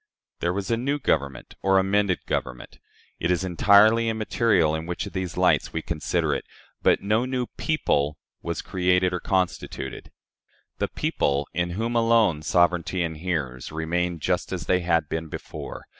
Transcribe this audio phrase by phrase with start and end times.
[0.39, 2.79] There was a new Government or an amended Government
[3.19, 6.43] it is entirely immaterial in which of these lights we consider it
[6.81, 10.11] but no new PEOPLE was created or constituted.
[10.79, 15.85] The people, in whom alone sovereignty inheres, remained just as they had been before.